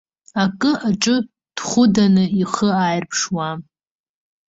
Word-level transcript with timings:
Ак 0.43 0.61
аҿы 0.89 1.15
дхәыданы 1.55 2.23
ихы 2.41 2.67
ааирԥшуам. 2.83 3.59